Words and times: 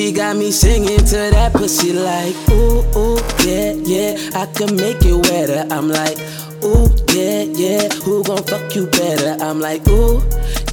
got 0.00 0.36
me 0.36 0.50
singing 0.50 0.96
to 0.96 1.20
that 1.36 1.52
pussy 1.52 1.92
like, 1.92 2.34
ooh, 2.48 2.80
ooh, 2.96 3.20
yeah, 3.44 3.72
yeah, 3.84 4.16
I 4.34 4.46
can 4.46 4.74
make 4.74 5.04
it 5.04 5.14
wetter. 5.28 5.66
I'm 5.70 5.88
like, 5.88 6.16
ooh, 6.64 6.88
yeah, 7.12 7.42
yeah, 7.42 7.88
who 8.00 8.24
gon' 8.24 8.42
fuck 8.44 8.74
you 8.74 8.86
better? 8.86 9.36
I'm 9.44 9.60
like, 9.60 9.86
ooh, 9.88 10.22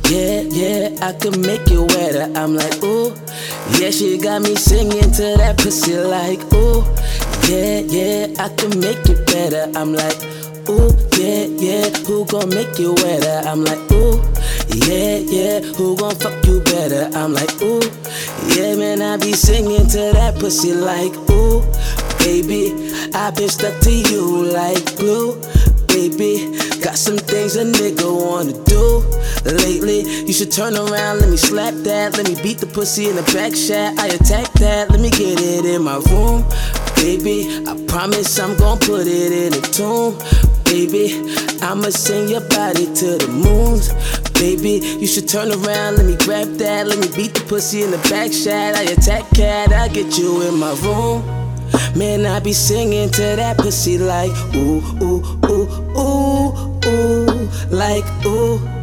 yeah, 0.08 0.48
yeah, 0.48 0.96
I 1.02 1.12
can 1.20 1.42
make 1.42 1.68
it 1.68 1.84
wetter. 1.92 2.32
I'm 2.34 2.56
like, 2.56 2.82
ooh, 2.82 3.12
yeah, 3.78 3.92
she 3.92 4.18
got 4.18 4.42
me 4.42 4.56
singing 4.56 5.12
to 5.12 5.36
that 5.36 5.58
pussy 5.58 5.98
like, 5.98 6.40
ooh, 6.54 6.88
yeah, 7.52 7.84
yeah, 7.92 8.28
I 8.40 8.48
can 8.56 8.80
make 8.80 9.04
it 9.04 9.26
better. 9.28 9.68
I'm 9.76 9.92
like, 9.92 10.16
ooh, 10.70 10.96
yeah, 11.20 11.44
yeah, 11.60 11.90
who 12.08 12.24
gon' 12.24 12.48
make 12.56 12.80
it 12.80 12.88
wetter? 13.04 13.44
I'm 13.44 13.66
like, 13.66 13.84
ooh, 13.92 14.24
yeah, 14.88 15.18
yeah, 15.18 15.60
who 15.76 15.98
gon' 15.98 16.16
fuck 16.16 16.46
you 16.46 16.62
better? 16.62 17.10
I'm 17.14 17.34
like, 17.34 17.52
ooh, 17.62 17.84
yeah, 18.56 18.76
man, 18.76 19.02
I 19.02 19.18
be 19.18 19.34
singing 19.34 19.88
to 19.88 20.12
that 20.14 20.36
pussy 20.40 20.74
like, 20.74 21.16
ooh, 21.30 21.62
baby, 22.20 22.74
I 23.14 23.32
been 23.32 23.50
stuck 23.50 23.80
to 23.82 23.92
you 23.92 24.46
like 24.46 24.98
glue, 24.98 25.40
baby. 25.88 26.52
Got 26.82 26.98
some 26.98 27.18
things 27.18 27.56
a 27.56 27.66
nigga 27.66 28.08
wanna 28.08 28.54
do 28.64 29.04
lately. 29.46 30.02
You 30.26 30.34
should 30.34 30.52
turn 30.52 30.76
around, 30.76 31.20
let 31.20 31.30
me 31.30 31.38
slap 31.38 31.74
that, 31.84 32.18
let 32.18 32.28
me 32.28 32.42
beat 32.42 32.60
the 32.60 32.68
pussy 32.68 33.10
in 33.10 33.16
the 33.16 33.24
back 33.34 33.56
shot. 33.56 34.00
I 34.00 34.08
attack 34.08 34.52
that, 34.54 34.90
let 34.90 35.00
me 35.00 35.10
get 35.10 35.40
it 35.40 35.66
in 35.66 35.84
my 35.84 35.98
room, 36.12 36.46
baby. 37.00 37.64
I 37.68 37.74
promise 37.88 38.40
I'm 38.40 38.56
gon' 38.58 38.80
put 38.80 39.08
it 39.08 39.32
in 39.32 39.54
a 39.54 39.62
tune, 39.62 40.18
baby. 40.66 41.20
I'ma 41.62 41.90
send 41.90 42.30
your 42.30 42.42
body 42.42 42.86
to 42.86 43.18
the 43.18 43.28
moon. 43.28 43.80
baby. 44.40 44.80
You 45.00 45.06
should 45.06 45.28
turn 45.28 45.50
around, 45.52 45.98
let 45.98 46.06
me 46.06 46.16
grab 46.16 46.48
that, 46.58 46.88
let 46.88 46.98
me 46.98 47.10
beat 47.16 47.34
the 47.34 47.42
pussy 47.42 47.84
in 47.84 47.92
the 47.92 47.98
back 48.10 48.32
shot. 48.32 48.76
I 48.76 48.84
attack 48.84 49.30
cat, 49.36 49.74
I 49.74 49.90
get 49.90 50.18
you 50.18 50.42
in 50.48 50.58
my 50.58 50.74
room. 50.82 51.22
Man, 51.96 52.26
I 52.26 52.40
be 52.40 52.54
singing 52.54 53.10
to 53.12 53.22
that 53.36 53.58
pussy 53.58 53.98
like 53.98 54.32
ooh, 54.56 54.82
ooh, 55.04 55.22
ooh, 55.46 55.68
ooh, 55.98 56.80
ooh, 56.86 57.50
like 57.70 58.06
ooh. 58.26 58.79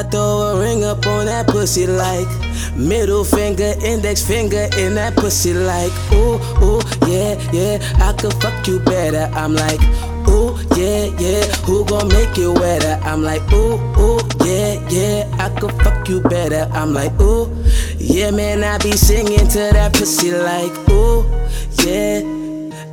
I 0.00 0.02
throw 0.04 0.56
a 0.56 0.58
ring 0.58 0.82
up 0.82 1.06
on 1.06 1.26
that 1.26 1.46
pussy 1.46 1.86
like 1.86 2.26
middle 2.74 3.22
finger, 3.22 3.74
index 3.84 4.26
finger 4.26 4.66
in 4.78 4.94
that 4.94 5.14
pussy 5.14 5.52
like 5.52 5.92
ooh, 6.10 6.40
ooh, 6.64 6.80
yeah, 7.06 7.36
yeah. 7.52 7.76
I 8.00 8.14
could 8.14 8.32
fuck 8.40 8.66
you 8.66 8.80
better. 8.80 9.28
I'm 9.34 9.52
like 9.52 9.78
ooh, 10.26 10.56
yeah, 10.74 11.04
yeah. 11.20 11.44
Who 11.66 11.84
gon' 11.84 12.08
make 12.08 12.38
it 12.38 12.48
wetter? 12.48 12.98
I'm 13.04 13.22
like 13.22 13.42
ooh, 13.52 13.76
ooh, 14.00 14.20
yeah, 14.42 14.80
yeah. 14.88 15.36
I 15.38 15.50
could 15.60 15.72
fuck 15.82 16.08
you 16.08 16.22
better. 16.22 16.66
I'm 16.72 16.94
like 16.94 17.12
ooh, 17.20 17.54
yeah, 17.98 18.30
man. 18.30 18.64
I 18.64 18.78
be 18.78 18.92
singing 18.92 19.46
to 19.48 19.58
that 19.58 19.92
pussy 19.92 20.32
like 20.32 20.72
ooh, 20.88 21.26
yeah. 21.84 22.22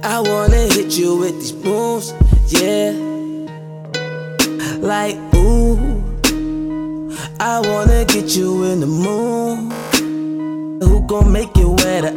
I 0.03 0.19
wanna 0.19 0.67
hit 0.75 0.97
you 0.97 1.16
with 1.16 1.39
these 1.39 1.53
moves, 1.53 2.13
yeah. 2.52 2.91
Like. 4.81 5.27
I 7.40 7.60
wanna 7.60 8.04
get 8.06 8.36
you 8.36 8.64
in 8.64 8.80
the 8.80 8.88
mood. 8.88 9.72
Who 10.82 11.02
gon' 11.06 11.32
make 11.32 11.56
it 11.56 11.68
wetter? 11.68 12.16